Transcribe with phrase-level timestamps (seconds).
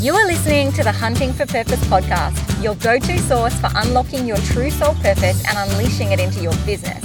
[0.00, 4.26] You are listening to the Hunting for Purpose podcast, your go to source for unlocking
[4.26, 7.02] your true soul purpose and unleashing it into your business.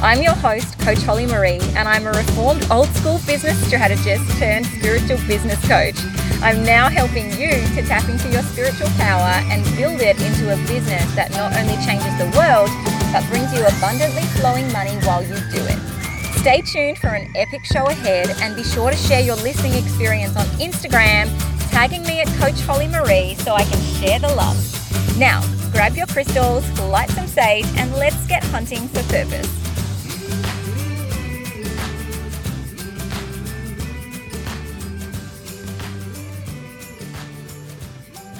[0.00, 4.64] I'm your host, Coach Holly Marie, and I'm a reformed old school business strategist turned
[4.64, 6.00] spiritual business coach.
[6.40, 10.56] I'm now helping you to tap into your spiritual power and build it into a
[10.64, 12.72] business that not only changes the world,
[13.12, 15.78] but brings you abundantly flowing money while you do it.
[16.40, 20.34] Stay tuned for an epic show ahead and be sure to share your listening experience
[20.38, 21.28] on Instagram,
[21.70, 24.56] tagging me at Coach Holly Marie so I can share the love.
[25.18, 25.40] Now,
[25.72, 29.59] grab your crystals, light some sage, and let's get hunting for purpose.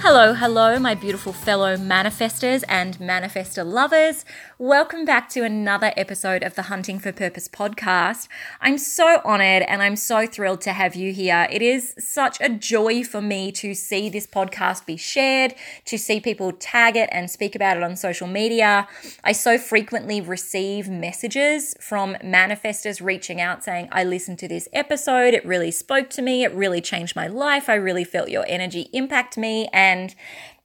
[0.02, 4.24] Hello, hello, my beautiful fellow manifestors and manifestor lovers.
[4.58, 8.26] Welcome back to another episode of the Hunting for Purpose podcast.
[8.62, 11.46] I'm so honored and I'm so thrilled to have you here.
[11.52, 16.18] It is such a joy for me to see this podcast be shared, to see
[16.18, 18.88] people tag it and speak about it on social media.
[19.22, 25.34] I so frequently receive messages from manifestors reaching out saying, I listened to this episode,
[25.34, 28.88] it really spoke to me, it really changed my life, I really felt your energy
[28.94, 29.68] impact me.
[29.74, 30.14] And and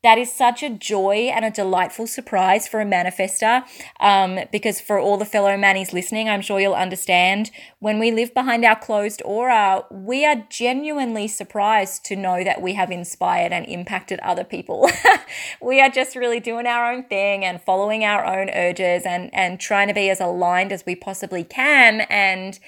[0.04, 3.64] that is such a joy and a delightful surprise for a manifester.
[4.00, 8.32] Um, because for all the fellow Mannies listening, I'm sure you'll understand when we live
[8.32, 13.66] behind our closed aura, we are genuinely surprised to know that we have inspired and
[13.66, 14.88] impacted other people.
[15.62, 19.60] we are just really doing our own thing and following our own urges and, and
[19.60, 22.02] trying to be as aligned as we possibly can.
[22.12, 22.60] And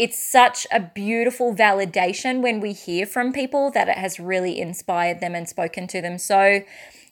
[0.00, 5.20] it's such a beautiful validation when we hear from people that it has really inspired
[5.20, 6.16] them and spoken to them.
[6.16, 6.62] So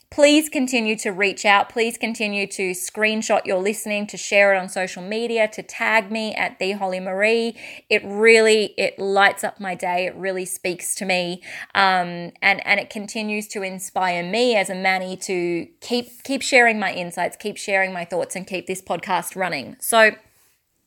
[0.08, 1.68] please continue to reach out.
[1.68, 6.34] Please continue to screenshot your listening, to share it on social media, to tag me
[6.34, 7.54] at the Holly Marie.
[7.90, 10.06] It really it lights up my day.
[10.06, 11.42] It really speaks to me,
[11.74, 16.80] um, and and it continues to inspire me as a Manny to keep keep sharing
[16.80, 19.76] my insights, keep sharing my thoughts, and keep this podcast running.
[19.78, 20.12] So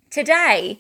[0.10, 0.80] today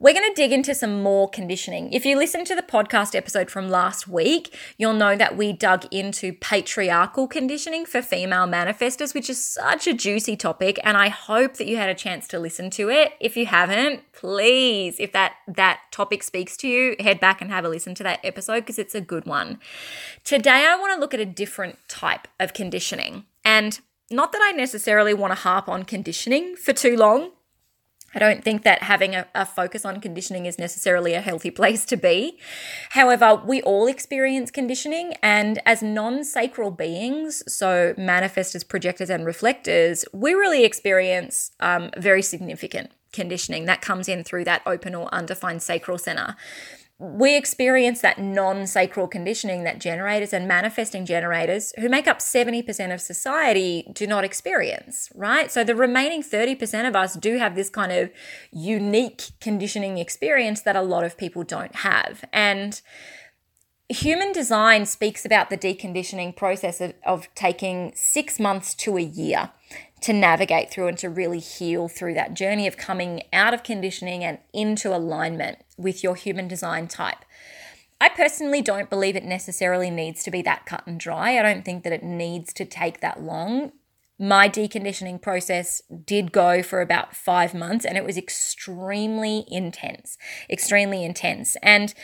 [0.00, 1.92] we're going to dig into some more conditioning.
[1.92, 5.86] If you listen to the podcast episode from last week, you'll know that we dug
[5.90, 10.78] into patriarchal conditioning for female manifestors, which is such a juicy topic.
[10.84, 13.14] And I hope that you had a chance to listen to it.
[13.18, 17.64] If you haven't, please, if that, that topic speaks to you, head back and have
[17.64, 19.58] a listen to that episode because it's a good one.
[20.22, 23.24] Today, I want to look at a different type of conditioning.
[23.44, 23.80] And
[24.12, 27.32] not that I necessarily want to harp on conditioning for too long
[28.14, 31.84] I don't think that having a, a, focus on conditioning is necessarily a healthy place
[31.86, 32.38] to be.
[32.90, 40.06] However, we all experience conditioning, and as non sacral beings, so manifestors, projectors, and reflectors,
[40.12, 45.62] we really experience um, very significant conditioning that comes in through that open or undefined
[45.62, 46.36] sacral center
[47.00, 52.92] we experience that non sacral conditioning that generators and manifesting generators, who make up 70%
[52.92, 55.50] of society, do not experience, right?
[55.50, 58.10] So the remaining 30% of us do have this kind of
[58.52, 62.24] unique conditioning experience that a lot of people don't have.
[62.32, 62.80] And
[63.88, 69.50] human design speaks about the deconditioning process of, of taking six months to a year
[70.00, 74.24] to navigate through and to really heal through that journey of coming out of conditioning
[74.24, 77.24] and into alignment with your human design type.
[78.00, 81.38] I personally don't believe it necessarily needs to be that cut and dry.
[81.38, 83.72] I don't think that it needs to take that long.
[84.18, 90.18] My deconditioning process did go for about five months and it was extremely intense,
[90.50, 91.56] extremely intense.
[91.62, 91.94] And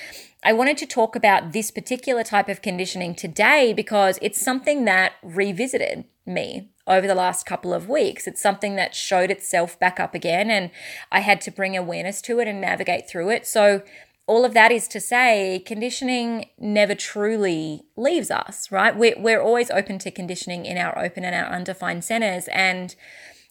[0.44, 5.14] I wanted to talk about this particular type of conditioning today because it's something that
[5.24, 8.26] revisited me over the last couple of weeks.
[8.26, 10.70] It's something that showed itself back up again, and
[11.10, 13.46] I had to bring awareness to it and navigate through it.
[13.46, 13.82] So,
[14.26, 18.96] all of that is to say, conditioning never truly leaves us, right?
[18.96, 22.48] We're, we're always open to conditioning in our open and our undefined centers.
[22.48, 22.94] And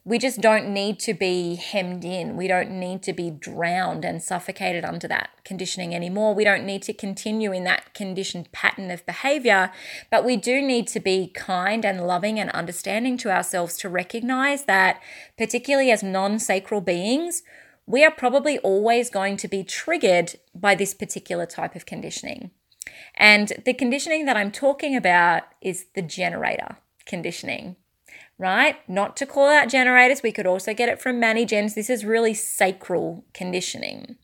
[0.06, 2.36] we just don't need to be hemmed in.
[2.36, 6.34] We don't need to be drowned and suffocated under that conditioning anymore.
[6.34, 9.72] We don't need to continue in that conditioned pattern of behavior,
[10.12, 14.66] but we do need to be kind and loving and understanding to ourselves to recognize
[14.66, 15.02] that,
[15.38, 17.44] particularly as non sacral beings,
[17.86, 22.52] we are probably always going to be triggered by this particular type of conditioning.
[23.16, 27.76] And the conditioning that I'm talking about is the generator conditioning
[28.38, 28.78] right?
[28.90, 31.76] Not to call out generators, we could also get it from Manny Gens.
[31.76, 34.18] This is really sacral conditioning.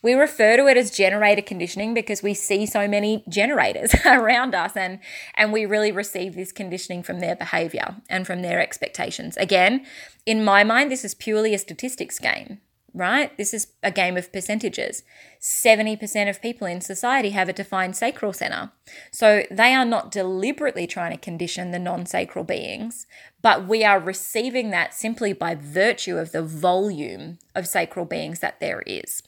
[0.00, 4.76] We refer to it as generator conditioning because we see so many generators around us
[4.76, 5.00] and,
[5.34, 9.36] and we really receive this conditioning from their behavior and from their expectations.
[9.36, 9.84] Again,
[10.24, 12.60] in my mind, this is purely a statistics game
[12.94, 13.36] right?
[13.36, 15.02] This is a game of percentages.
[15.40, 18.72] 70% of people in society have a defined sacral center.
[19.10, 23.06] So they are not deliberately trying to condition the non sacral beings,
[23.42, 28.60] but we are receiving that simply by virtue of the volume of sacral beings that
[28.60, 29.22] there is.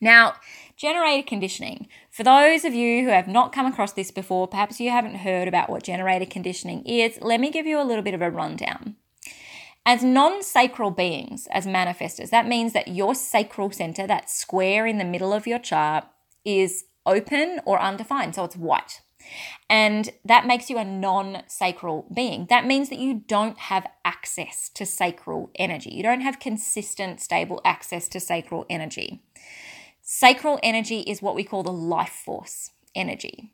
[0.00, 0.34] Now,
[0.76, 1.86] generator conditioning.
[2.10, 5.46] For those of you who have not come across this before, perhaps you haven't heard
[5.46, 8.96] about what generator conditioning is, let me give you a little bit of a rundown.
[9.84, 14.98] As non sacral beings, as manifestors, that means that your sacral center, that square in
[14.98, 16.04] the middle of your chart,
[16.44, 18.34] is open or undefined.
[18.34, 19.00] So it's white.
[19.68, 22.46] And that makes you a non sacral being.
[22.48, 25.90] That means that you don't have access to sacral energy.
[25.90, 29.22] You don't have consistent, stable access to sacral energy.
[30.00, 33.52] Sacral energy is what we call the life force energy.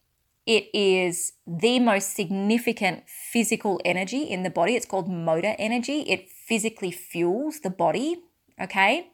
[0.48, 4.76] It is the most significant physical energy in the body.
[4.76, 6.00] It's called motor energy.
[6.08, 8.22] It physically fuels the body.
[8.58, 9.10] Okay.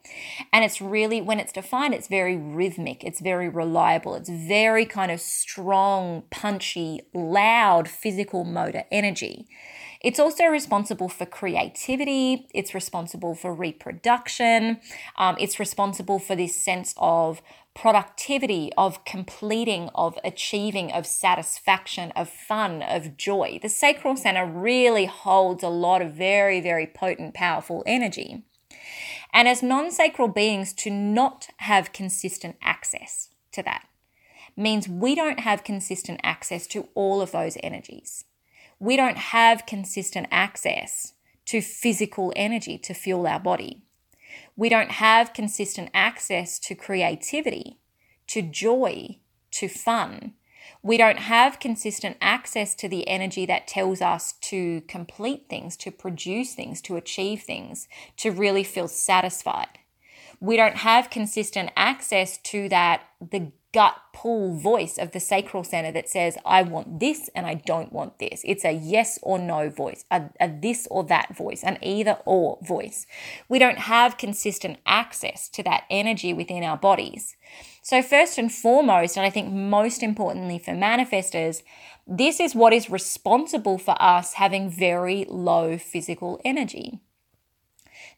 [0.53, 3.03] And it's really, when it's defined, it's very rhythmic.
[3.03, 4.15] It's very reliable.
[4.15, 9.45] It's very kind of strong, punchy, loud physical motor energy.
[10.05, 14.79] It's also responsible for creativity, it's responsible for reproduction,
[15.17, 17.41] um, it's responsible for this sense of
[17.73, 23.57] productivity, of completing, of achieving, of satisfaction, of fun, of joy.
[23.59, 28.43] The sacral center really holds a lot of very, very potent, powerful energy.
[29.33, 33.87] And as non sacral beings, to not have consistent access to that
[34.55, 38.25] means we don't have consistent access to all of those energies.
[38.79, 41.13] We don't have consistent access
[41.45, 43.83] to physical energy to fuel our body.
[44.55, 47.79] We don't have consistent access to creativity,
[48.27, 49.19] to joy,
[49.51, 50.33] to fun.
[50.81, 55.91] We don't have consistent access to the energy that tells us to complete things, to
[55.91, 57.87] produce things, to achieve things,
[58.17, 59.79] to really feel satisfied.
[60.39, 65.91] We don't have consistent access to that, the gut pull voice of the sacral center
[65.91, 68.39] that says, I want this and I don't want this.
[68.45, 72.57] It's a yes or no voice, a, a, this or that voice, an either or
[72.65, 73.05] voice.
[73.49, 77.35] We don't have consistent access to that energy within our bodies.
[77.81, 81.61] So, first and foremost, and I think most importantly for manifestors,
[82.07, 87.01] this is what is responsible for us having very low physical energy.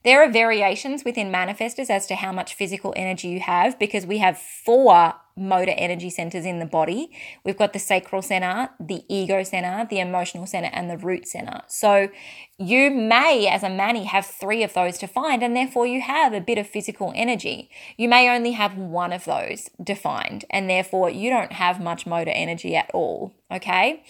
[0.03, 4.19] There are variations within manifestors as to how much physical energy you have because we
[4.19, 7.11] have four motor energy centers in the body.
[7.43, 11.61] We've got the sacral center, the ego center, the emotional center, and the root center.
[11.67, 12.09] So
[12.57, 16.41] you may, as a mani, have three of those defined, and therefore you have a
[16.41, 17.69] bit of physical energy.
[17.97, 22.31] You may only have one of those defined, and therefore you don't have much motor
[22.31, 23.33] energy at all.
[23.53, 24.03] Okay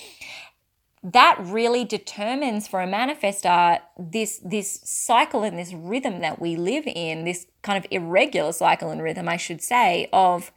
[1.04, 6.86] that really determines for a manifestor this this cycle and this rhythm that we live
[6.88, 10.52] in this kind of irregular cycle and rhythm i should say of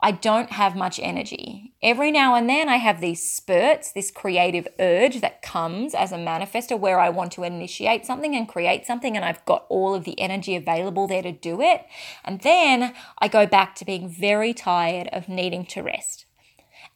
[0.00, 4.66] i don't have much energy every now and then i have these spurts this creative
[4.78, 9.16] urge that comes as a manifestor where i want to initiate something and create something
[9.16, 11.84] and i've got all of the energy available there to do it
[12.24, 16.26] and then i go back to being very tired of needing to rest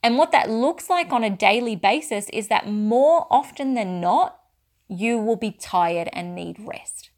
[0.02, 4.40] and what that looks like on a daily basis is that more often than not,
[4.88, 7.10] you will be tired and need rest.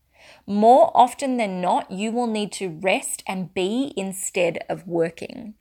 [0.47, 5.55] More often than not, you will need to rest and be instead of working.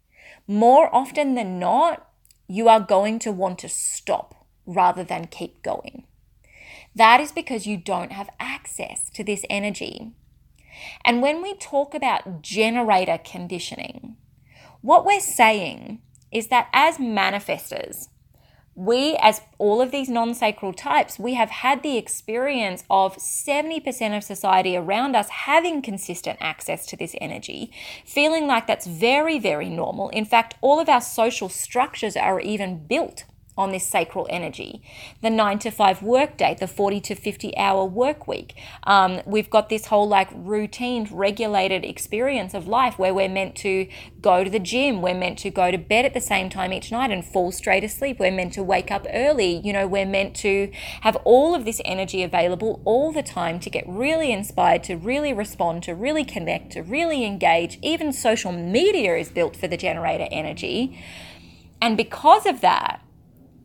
[0.47, 2.07] More often than not,
[2.47, 6.05] you are going to want to stop rather than keep going.
[6.95, 10.11] That is because you don't have access to this energy.
[11.05, 14.17] And when we talk about generator conditioning,
[14.81, 16.01] what we're saying
[16.31, 18.09] is that as manifestors,
[18.75, 24.17] we, as all of these non sacral types, we have had the experience of 70%
[24.17, 27.71] of society around us having consistent access to this energy,
[28.05, 30.09] feeling like that's very, very normal.
[30.09, 33.25] In fact, all of our social structures are even built
[33.57, 34.81] on this sacral energy.
[35.21, 38.55] The nine to five workday, the 40 to 50 hour work week.
[38.83, 43.87] Um, we've got this whole like routine, regulated experience of life where we're meant to
[44.21, 46.91] go to the gym, we're meant to go to bed at the same time each
[46.91, 50.35] night and fall straight asleep, we're meant to wake up early, you know, we're meant
[50.37, 54.95] to have all of this energy available all the time to get really inspired, to
[54.95, 57.77] really respond, to really connect, to really engage.
[57.81, 60.99] Even social media is built for the generator energy.
[61.81, 63.01] And because of that,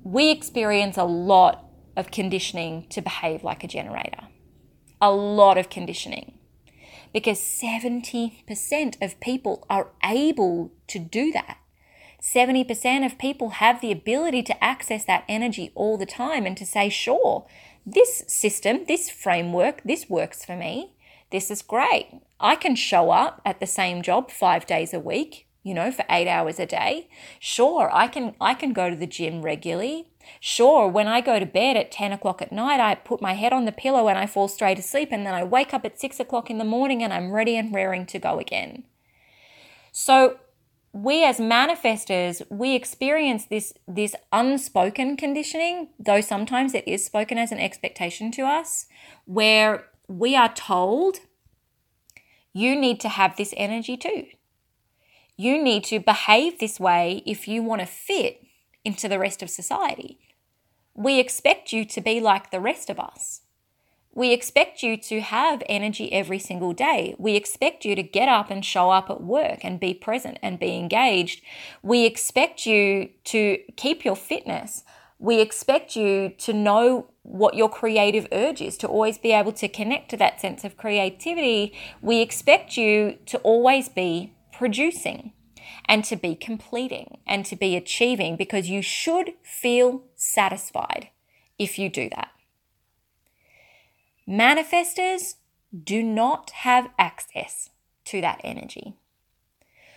[0.08, 4.28] we experience a lot of conditioning to behave like a generator.
[5.02, 6.38] A lot of conditioning.
[7.12, 11.58] Because 70% of people are able to do that.
[12.22, 16.64] 70% of people have the ability to access that energy all the time and to
[16.64, 17.46] say, sure,
[17.84, 20.96] this system, this framework, this works for me.
[21.30, 22.08] This is great.
[22.40, 26.04] I can show up at the same job five days a week, you know, for
[26.08, 27.08] eight hours a day.
[27.38, 30.08] Sure, I can I can go to the gym regularly.
[30.40, 33.52] Sure, when I go to bed at 10 o'clock at night, I put my head
[33.52, 36.20] on the pillow and I fall straight asleep, and then I wake up at 6
[36.20, 38.84] o'clock in the morning and I'm ready and raring to go again.
[39.92, 40.38] So,
[40.92, 47.52] we as manifestors, we experience this, this unspoken conditioning, though sometimes it is spoken as
[47.52, 48.86] an expectation to us,
[49.24, 51.20] where we are told
[52.52, 54.26] you need to have this energy too.
[55.40, 58.42] You need to behave this way if you want to fit
[58.84, 60.18] into the rest of society.
[60.94, 63.42] We expect you to be like the rest of us.
[64.12, 67.14] We expect you to have energy every single day.
[67.18, 70.58] We expect you to get up and show up at work and be present and
[70.58, 71.40] be engaged.
[71.84, 74.82] We expect you to keep your fitness.
[75.20, 79.68] We expect you to know what your creative urge is, to always be able to
[79.68, 81.74] connect to that sense of creativity.
[82.02, 85.32] We expect you to always be producing
[85.86, 91.08] and to be completing and to be achieving because you should feel satisfied
[91.58, 92.30] if you do that.
[94.28, 95.36] Manifestors
[95.84, 97.70] do not have access
[98.04, 98.94] to that energy.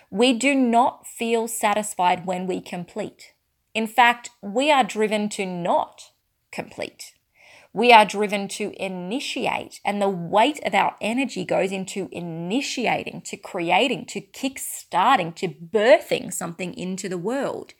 [0.10, 3.34] We do not feel satisfied when we complete.
[3.74, 6.12] In fact, we are driven to not
[6.52, 7.11] complete.
[7.74, 13.38] We are driven to initiate, and the weight of our energy goes into initiating, to
[13.38, 17.74] creating, to kick starting, to birthing something into the world.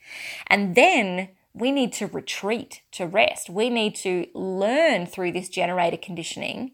[0.46, 3.50] And then we need to retreat, to rest.
[3.50, 6.72] We need to learn through this generator conditioning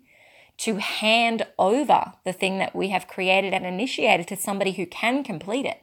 [0.58, 5.24] to hand over the thing that we have created and initiated to somebody who can
[5.24, 5.82] complete it.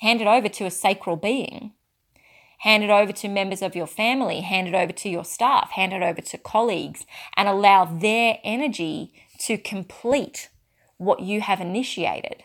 [0.00, 1.72] Hand it over to a sacral being
[2.58, 5.92] hand it over to members of your family, hand it over to your staff, hand
[5.92, 10.48] it over to colleagues, and allow their energy to complete
[10.96, 12.42] what you have initiated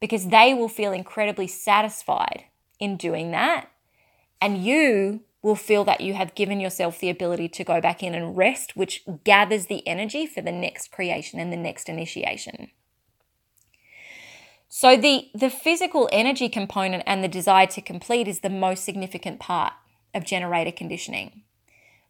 [0.00, 2.44] because they will feel incredibly satisfied
[2.80, 3.68] in doing that.
[4.40, 8.14] And you will feel that you have given yourself the ability to go back in
[8.14, 12.70] and rest, which gathers the energy for the next creation and the next initiation.
[14.74, 19.38] So the the physical energy component and the desire to complete is the most significant
[19.38, 19.74] part
[20.14, 21.42] of generator conditioning,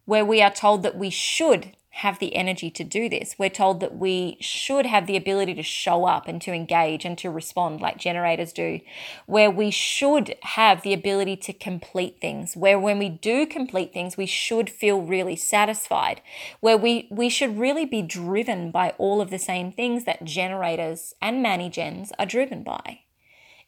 [0.05, 3.37] where we are told that we should have the energy to do this.
[3.39, 7.19] We're told that we should have the ability to show up and to engage and
[7.19, 8.81] to respond like generators do,
[9.27, 14.17] where we should have the ability to complete things, where when we do complete things,
[14.17, 16.23] we should feel really satisfied,
[16.61, 21.15] where we, we should really be driven by all of the same things that generators
[21.21, 23.01] and ManiGens are driven by,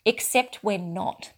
[0.06, 1.33] except we're not.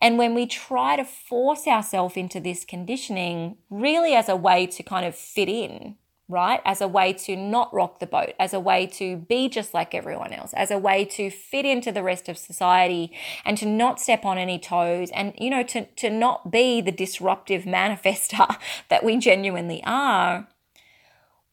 [0.00, 4.82] And when we try to force ourselves into this conditioning, really as a way to
[4.82, 5.96] kind of fit in,
[6.28, 6.60] right?
[6.64, 9.94] As a way to not rock the boat, as a way to be just like
[9.94, 13.12] everyone else, as a way to fit into the rest of society
[13.44, 16.92] and to not step on any toes and, you know, to, to not be the
[16.92, 18.56] disruptive manifester
[18.88, 20.48] that we genuinely are.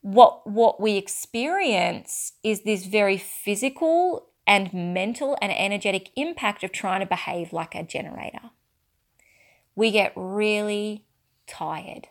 [0.02, 7.00] What, what we experience is this very physical and mental and energetic impact of trying
[7.00, 8.52] to behave like a generator.
[9.76, 11.06] We get really
[11.48, 12.08] tired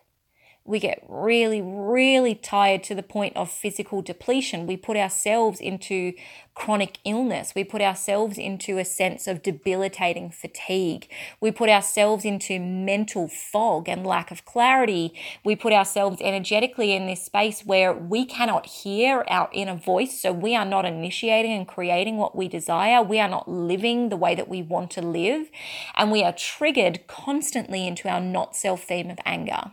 [0.64, 4.66] we get really, really tired to the point of physical depletion.
[4.66, 6.12] We put ourselves into
[6.54, 7.52] chronic illness.
[7.56, 11.08] We put ourselves into a sense of debilitating fatigue.
[11.40, 15.14] We put ourselves into mental fog and lack of clarity.
[15.44, 20.20] We put ourselves energetically in this space where we cannot hear our inner voice.
[20.20, 23.02] So we are not initiating and creating what we desire.
[23.02, 25.50] We are not living the way that we want to live.
[25.96, 29.72] And we are triggered constantly into our not self theme of anger.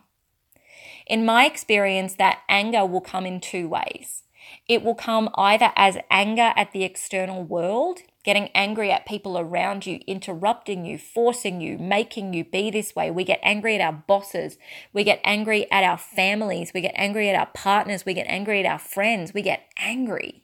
[1.09, 4.23] In my experience, that anger will come in two ways.
[4.67, 9.87] It will come either as anger at the external world, getting angry at people around
[9.87, 13.09] you, interrupting you, forcing you, making you be this way.
[13.09, 14.59] We get angry at our bosses.
[14.93, 16.71] We get angry at our families.
[16.75, 18.05] We get angry at our partners.
[18.05, 19.33] We get angry at our friends.
[19.33, 20.43] We get angry.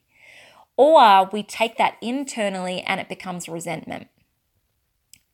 [0.76, 4.08] Or we take that internally and it becomes resentment.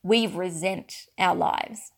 [0.02, 1.91] We resent our lives.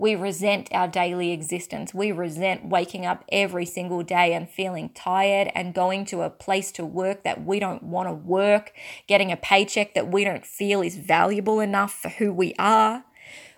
[0.00, 1.92] We resent our daily existence.
[1.92, 6.70] We resent waking up every single day and feeling tired and going to a place
[6.72, 8.72] to work that we don't want to work,
[9.08, 13.04] getting a paycheck that we don't feel is valuable enough for who we are.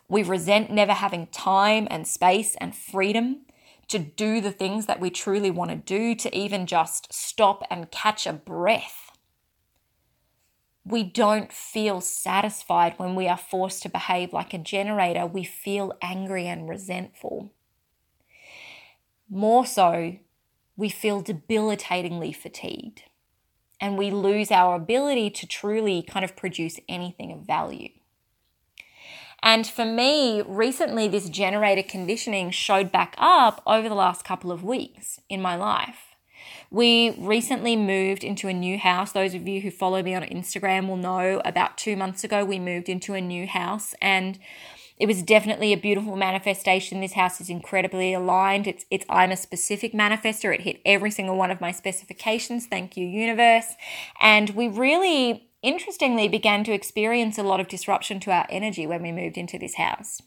[0.09, 3.43] We resent never having time and space and freedom
[3.89, 7.91] to do the things that we truly want to do, to even just stop and
[7.91, 9.00] catch a breath
[10.85, 15.27] we don't feel satisfied when we are forced to behave like a generator.
[15.27, 17.53] We feel angry and resentful.
[19.29, 20.17] More so,
[20.77, 23.03] we feel debilitatingly fatigued.
[23.81, 27.89] and we lose our ability to truly kind of produce anything of value.
[29.43, 34.63] And for me, recently, this generator conditioning showed back up over the last couple of
[34.63, 36.10] weeks in my life.
[36.73, 39.11] We recently moved into a new house.
[39.11, 42.61] Those of you who follow me on Instagram will know about two months ago, we
[42.61, 44.39] moved into a new house and
[44.97, 47.01] it was definitely a beautiful manifestation.
[47.01, 48.69] This house is incredibly aligned.
[48.69, 50.55] It's it's I'm a specific manifester.
[50.55, 52.67] It hit every single one of my specifications.
[52.67, 53.75] Thank you, universe.
[54.21, 59.03] And we really interestingly began to experience a lot of disruption to our energy when
[59.03, 60.21] we moved into this house.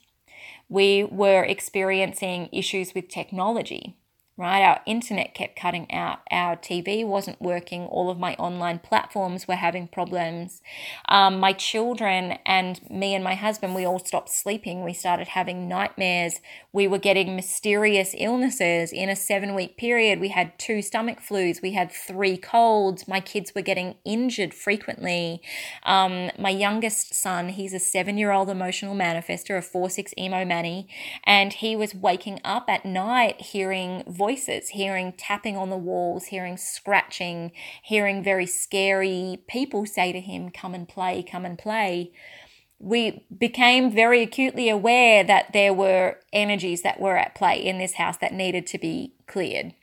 [0.67, 3.95] We were experiencing issues with technology
[4.35, 4.61] right?
[4.61, 6.19] Our internet kept cutting out.
[6.31, 7.85] Our TV wasn't working.
[7.85, 10.61] All of my online platforms were having problems.
[11.07, 14.83] Um, my children and me and my husband, we all stopped sleeping.
[14.83, 16.39] We started having nightmares.
[16.71, 18.91] We were getting mysterious illnesses.
[18.91, 21.61] In a seven week period, we had two stomach flus.
[21.61, 23.07] We had three colds.
[23.07, 25.43] My kids were getting injured frequently.
[25.83, 30.43] Um, my youngest son, he's a seven year old emotional manifester, a 4 6 emo
[30.43, 30.87] manny,
[31.23, 36.57] and he was waking up at night hearing voices, hearing tapping on the walls, hearing
[36.57, 37.51] scratching,
[37.83, 42.11] hearing very scary people say to him, Come and play, come and play.
[42.79, 47.93] We became very acutely aware that there were energies that were at play in this
[47.93, 49.73] house that needed to be cleared.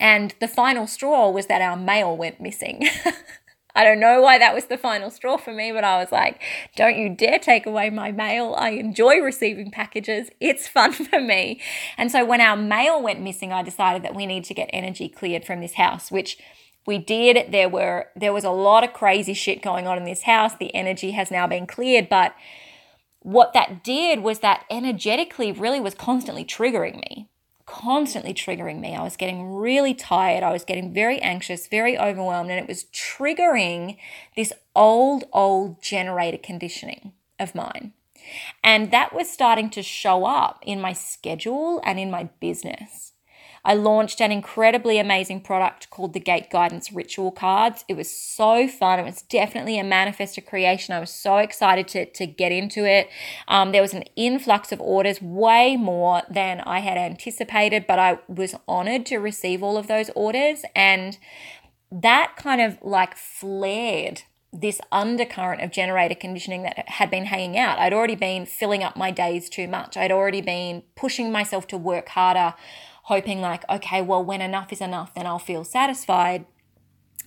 [0.00, 2.88] And the final straw was that our mail went missing.
[3.76, 6.42] I don't know why that was the final straw for me, but I was like,
[6.76, 8.54] don't you dare take away my mail.
[8.56, 10.30] I enjoy receiving packages.
[10.40, 11.60] It's fun for me.
[11.98, 15.10] And so when our mail went missing, I decided that we need to get energy
[15.10, 16.38] cleared from this house, which
[16.86, 17.52] we did.
[17.52, 20.56] There were there was a lot of crazy shit going on in this house.
[20.56, 22.34] The energy has now been cleared, but
[23.20, 27.28] what that did was that energetically really was constantly triggering me
[27.66, 28.94] constantly triggering me.
[28.94, 30.42] I was getting really tired.
[30.42, 33.98] I was getting very anxious, very overwhelmed, and it was triggering
[34.36, 37.92] this old, old generator conditioning of mine.
[38.62, 43.05] And that was starting to show up in my schedule and in my business.
[43.66, 47.84] I launched an incredibly amazing product called the Gate Guidance Ritual Cards.
[47.88, 49.00] It was so fun.
[49.00, 50.94] It was definitely a manifestor creation.
[50.94, 53.10] I was so excited to, to get into it.
[53.48, 58.20] Um, there was an influx of orders, way more than I had anticipated, but I
[58.28, 60.62] was honored to receive all of those orders.
[60.76, 61.18] And
[61.90, 67.80] that kind of like flared this undercurrent of generator conditioning that had been hanging out.
[67.80, 69.96] I'd already been filling up my days too much.
[69.96, 72.54] I'd already been pushing myself to work harder
[73.06, 76.44] hoping, like, okay, well, when enough is enough, then I'll feel satisfied.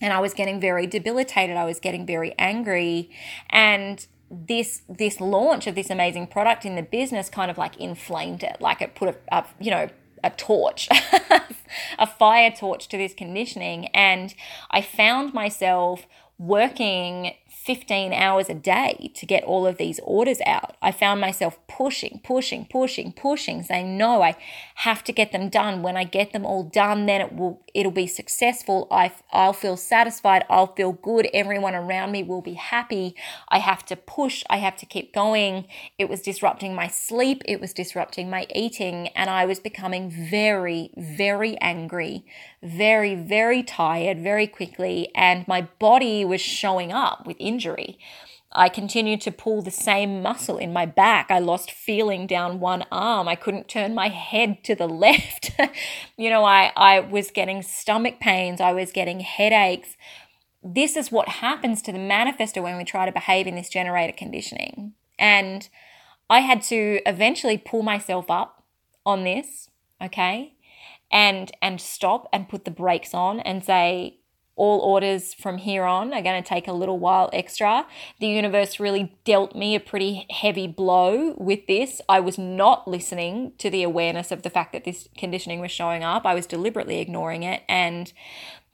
[0.01, 1.57] And I was getting very debilitated.
[1.57, 3.09] I was getting very angry.
[3.49, 8.43] And this this launch of this amazing product in the business kind of like inflamed
[8.43, 9.89] it like it put a, a you know
[10.23, 10.87] a torch
[11.99, 14.35] a fire torch to this conditioning and
[14.69, 16.05] i found myself
[16.39, 20.77] working 15 hours a day to get all of these orders out.
[20.81, 24.37] I found myself pushing, pushing, pushing, pushing, saying, no, I
[24.83, 25.83] have to get them done.
[25.83, 28.87] When I get them all done, then it will, it'll be successful.
[28.89, 30.45] I, I'll feel satisfied.
[30.49, 31.27] I'll feel good.
[31.33, 33.13] Everyone around me will be happy.
[33.49, 34.41] I have to push.
[34.49, 35.67] I have to keep going.
[35.97, 37.41] It was disrupting my sleep.
[37.45, 39.09] It was disrupting my eating.
[39.09, 42.23] And I was becoming very, very angry,
[42.63, 45.09] very, very tired very quickly.
[45.13, 47.99] And my body was showing up with injury.
[48.51, 51.29] I continued to pull the same muscle in my back.
[51.29, 53.27] I lost feeling down one arm.
[53.27, 55.51] I couldn't turn my head to the left.
[56.17, 58.59] you know, I, I was getting stomach pains.
[58.59, 59.95] I was getting headaches.
[60.63, 64.13] This is what happens to the manifester when we try to behave in this generator
[64.17, 64.93] conditioning.
[65.19, 65.69] And
[66.29, 68.63] I had to eventually pull myself up
[69.05, 69.69] on this,
[70.01, 70.53] okay?
[71.11, 74.18] And and stop and put the brakes on and say,
[74.59, 77.87] all orders from here on are going to take a little while extra.
[78.19, 82.01] The universe really dealt me a pretty heavy blow with this.
[82.09, 86.03] I was not listening to the awareness of the fact that this conditioning was showing
[86.03, 86.25] up.
[86.25, 88.11] I was deliberately ignoring it and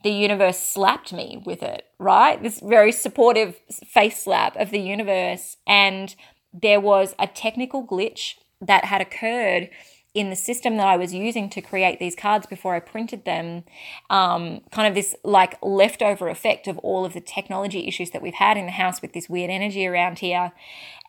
[0.04, 2.42] the universe slapped me with it, right?
[2.42, 6.16] This very supportive face slap of the universe and
[6.52, 9.70] there was a technical glitch that had occurred
[10.16, 13.66] in the system that I was using to create these cards before I printed them,
[14.10, 18.34] um, kind of this like leftover effect of all of the technology issues that we've
[18.34, 20.54] had in the house with this weird energy around here.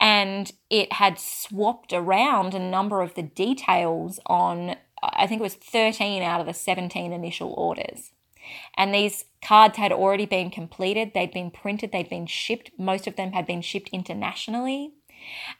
[0.00, 5.54] And it had swapped around a number of the details on, I think it was
[5.54, 8.10] 13 out of the 17 initial orders.
[8.76, 12.72] And these cards had already been completed, they'd been printed, they'd been shipped.
[12.76, 14.92] Most of them had been shipped internationally.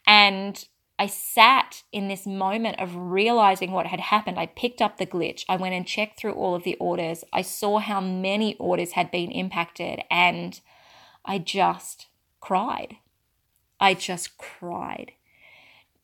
[0.04, 0.66] And
[0.98, 4.38] I sat in this moment of realizing what had happened.
[4.38, 5.44] I picked up the glitch.
[5.48, 7.22] I went and checked through all of the orders.
[7.32, 10.58] I saw how many orders had been impacted and
[11.24, 12.06] I just
[12.40, 12.96] cried.
[13.78, 15.12] I just cried.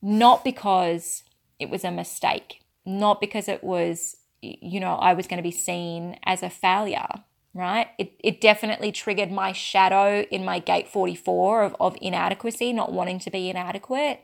[0.03, 1.23] Not because
[1.59, 5.53] it was a mistake, not because it was, you know, I was going to be
[5.53, 7.07] seen as a failure,
[7.55, 7.87] right?
[7.99, 13.21] It, it definitely triggered my shadow in my gate 44 of, of inadequacy, not wanting
[13.21, 14.21] to be inadequate.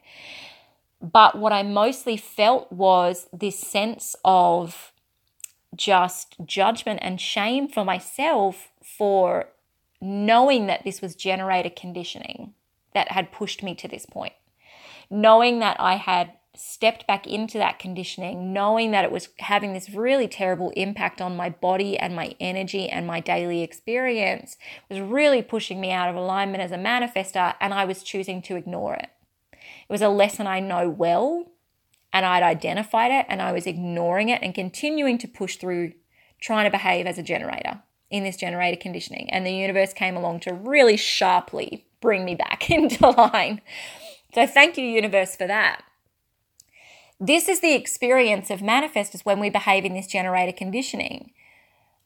[1.00, 4.92] But what I mostly felt was this sense of
[5.74, 9.50] just judgment and shame for myself for
[10.00, 12.54] knowing that this was generator conditioning
[12.94, 14.32] that had pushed me to this point.
[15.10, 19.90] Knowing that I had stepped back into that conditioning, knowing that it was having this
[19.90, 24.56] really terrible impact on my body and my energy and my daily experience,
[24.88, 28.56] was really pushing me out of alignment as a manifester, and I was choosing to
[28.56, 29.10] ignore it.
[29.88, 31.46] It was a lesson I know well,
[32.12, 35.92] and I'd identified it, and I was ignoring it and continuing to push through
[36.40, 39.28] trying to behave as a generator in this generator conditioning.
[39.30, 43.60] And the universe came along to really sharply bring me back into line.
[44.34, 45.82] So, thank you, universe, for that.
[47.20, 51.32] This is the experience of manifestors when we behave in this generator conditioning.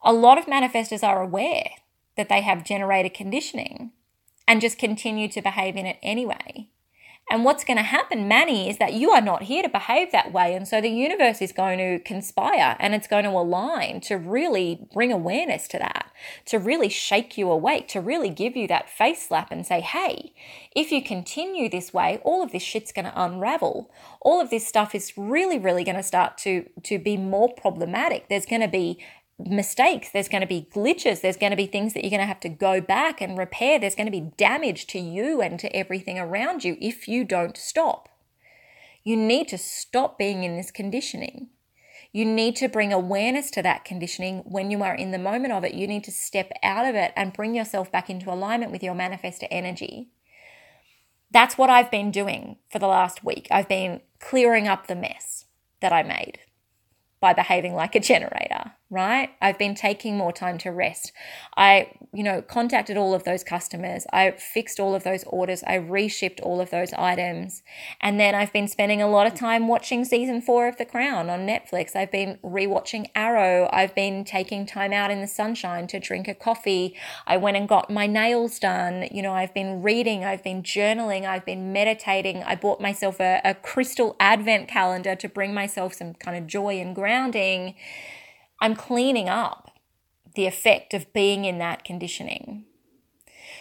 [0.01, 1.69] A lot of manifestors are aware
[2.17, 3.91] that they have generator conditioning
[4.47, 6.67] and just continue to behave in it anyway.
[7.29, 10.33] And what's going to happen, Manny, is that you are not here to behave that
[10.33, 10.53] way.
[10.53, 14.87] And so the universe is going to conspire and it's going to align to really
[14.93, 16.11] bring awareness to that,
[16.45, 20.33] to really shake you awake, to really give you that face slap and say, hey,
[20.75, 23.89] if you continue this way, all of this shit's going to unravel.
[24.21, 28.27] All of this stuff is really, really going to start to, to be more problematic.
[28.27, 28.99] There's going to be
[29.39, 32.25] mistakes, there's going to be glitches, there's going to be things that you're going to
[32.25, 35.75] have to go back and repair, there's going to be damage to you and to
[35.75, 38.09] everything around you if you don't stop.
[39.03, 41.49] You need to stop being in this conditioning.
[42.13, 45.63] You need to bring awareness to that conditioning when you are in the moment of
[45.63, 45.73] it.
[45.73, 48.93] You need to step out of it and bring yourself back into alignment with your
[48.93, 50.09] manifestor energy.
[51.31, 53.47] That's what I've been doing for the last week.
[53.49, 55.45] I've been clearing up the mess
[55.81, 56.39] that I made
[57.19, 59.31] by behaving like a generator right?
[59.41, 61.11] I've been taking more time to rest.
[61.57, 64.05] I, you know, contacted all of those customers.
[64.13, 65.63] I fixed all of those orders.
[65.63, 67.63] I reshipped all of those items.
[67.99, 71.29] And then I've been spending a lot of time watching season four of The Crown
[71.29, 71.95] on Netflix.
[71.95, 73.69] I've been rewatching Arrow.
[73.73, 76.95] I've been taking time out in the sunshine to drink a coffee.
[77.25, 79.07] I went and got my nails done.
[79.11, 80.23] You know, I've been reading.
[80.23, 81.25] I've been journaling.
[81.25, 82.43] I've been meditating.
[82.43, 86.79] I bought myself a, a crystal advent calendar to bring myself some kind of joy
[86.79, 87.75] and grounding
[88.63, 89.77] I'm cleaning up
[90.35, 92.63] the effect of being in that conditioning.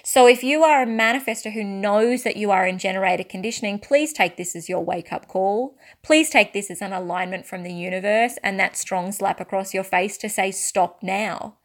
[0.05, 4.13] So, if you are a manifester who knows that you are in generator conditioning, please
[4.13, 5.77] take this as your wake up call.
[6.05, 9.83] Please take this as an alignment from the universe and that strong slap across your
[9.83, 11.57] face to say, Stop now.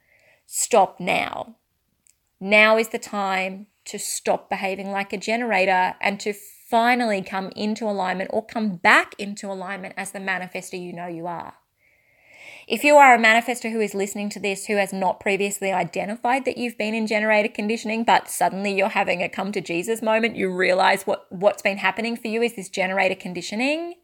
[0.47, 1.57] Stop now.
[2.39, 7.85] Now is the time to stop behaving like a generator and to finally come into
[7.85, 11.53] alignment or come back into alignment as the manifester you know you are.
[12.67, 16.43] If you are a manifester who is listening to this who has not previously identified
[16.43, 20.35] that you've been in generator conditioning, but suddenly you're having a come to Jesus moment,
[20.35, 23.95] you realize what, what's been happening for you is this generator conditioning,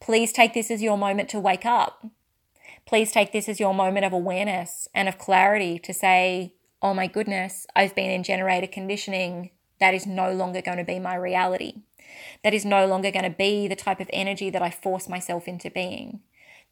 [0.00, 2.06] please take this as your moment to wake up.
[2.86, 7.06] Please take this as your moment of awareness and of clarity to say, oh my
[7.06, 9.50] goodness, I've been in generator conditioning.
[9.78, 11.82] That is no longer going to be my reality.
[12.44, 15.46] That is no longer going to be the type of energy that I force myself
[15.46, 16.20] into being.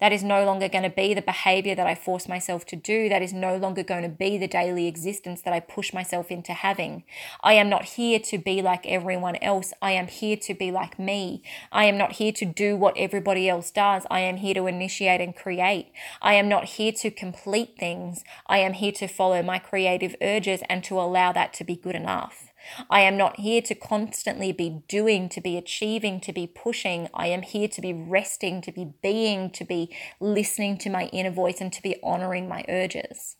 [0.01, 3.09] That is no longer going to be the behavior that I force myself to do.
[3.09, 6.53] That is no longer going to be the daily existence that I push myself into
[6.53, 7.03] having.
[7.43, 9.73] I am not here to be like everyone else.
[9.83, 11.43] I am here to be like me.
[11.73, 14.07] I am not here to do what everybody else does.
[14.11, 15.93] I am here to initiate and create.
[16.23, 18.23] I am not here to complete things.
[18.47, 21.97] I am here to follow my creative urges and to allow that to be good
[21.97, 22.48] enough.
[22.90, 27.09] I am not here to constantly be doing, to be achieving, to be pushing.
[27.14, 31.31] I am here to be resting, to be being, to be listening to my inner
[31.31, 33.37] voice, and to be honoring my urges.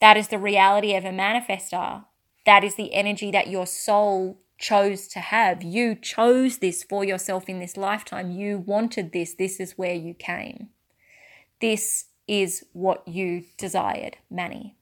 [0.00, 2.04] That is the reality of a manifester.
[2.46, 5.62] That is the energy that your soul chose to have.
[5.62, 8.30] You chose this for yourself in this lifetime.
[8.30, 9.34] You wanted this.
[9.34, 10.68] This is where you came.
[11.60, 14.77] This is what you desired, Manny.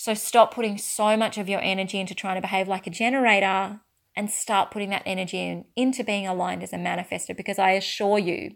[0.00, 3.80] So stop putting so much of your energy into trying to behave like a generator
[4.14, 8.16] and start putting that energy in, into being aligned as a manifester because I assure
[8.16, 8.54] you,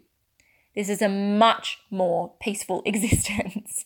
[0.73, 3.83] this is a much more peaceful existence.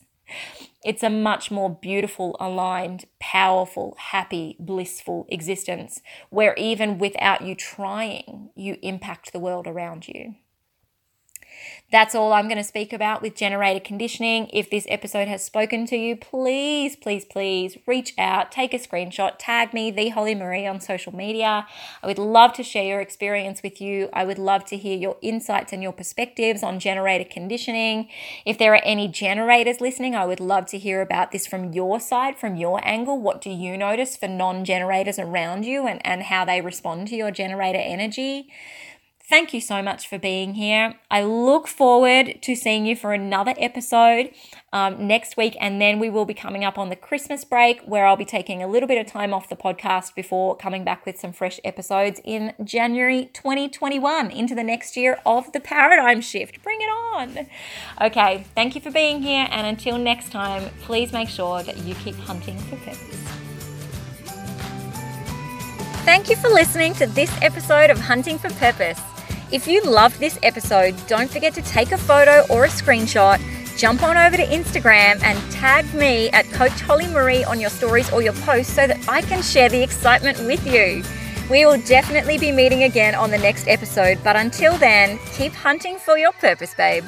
[0.85, 8.51] It's a much more beautiful, aligned, powerful, happy, blissful existence where even without you trying,
[8.55, 10.35] you impact the world around you.
[11.89, 14.49] That's all I'm going to speak about with generator conditioning.
[14.51, 19.35] If this episode has spoken to you, please, please, please reach out, take a screenshot,
[19.39, 21.65] tag me, the Holly Marie, on social media.
[22.03, 24.09] I would love to share your experience with you.
[24.11, 28.09] I would love to hear your insights and your perspectives on generator conditioning.
[28.45, 32.01] If there are any generators listening, I would love to hear about this from your
[32.01, 33.21] side, from your angle.
[33.21, 37.15] What do you notice for non generators around you and, and how they respond to
[37.15, 38.49] your generator energy?
[39.29, 40.95] Thank you so much for being here.
[41.11, 44.31] I look forward to seeing you for another episode
[44.71, 48.05] um, next week, and then we will be coming up on the Christmas break where
[48.05, 51.19] I'll be taking a little bit of time off the podcast before coming back with
[51.19, 56.63] some fresh episodes in January 2021 into the next year of the paradigm shift.
[56.63, 57.47] Bring it on.
[57.99, 61.95] Okay, thank you for being here, and until next time, please make sure that you
[61.95, 63.23] keep hunting for purpose.
[66.05, 69.01] Thank you for listening to this episode of Hunting for Purpose.
[69.49, 73.39] If you loved this episode, don't forget to take a photo or a screenshot,
[73.77, 78.11] jump on over to Instagram and tag me at Coach Holly Marie on your stories
[78.11, 81.01] or your posts so that I can share the excitement with you.
[81.49, 85.97] We will definitely be meeting again on the next episode, but until then, keep hunting
[85.97, 87.05] for your purpose, babe.